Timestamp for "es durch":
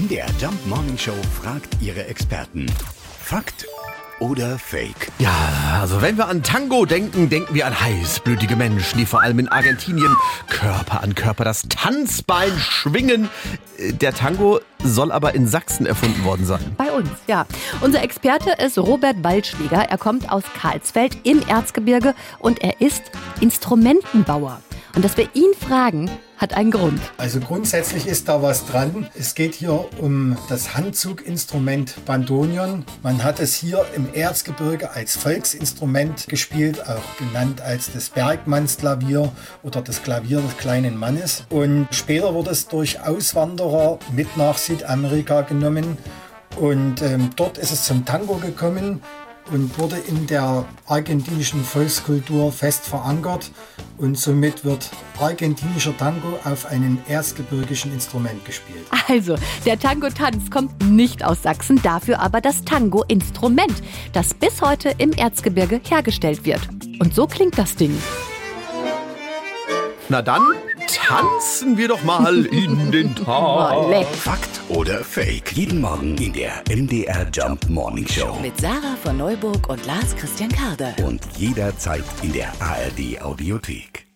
42.50-43.00